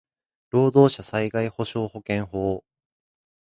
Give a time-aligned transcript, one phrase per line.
[0.49, 2.63] 労働者災害補償保険法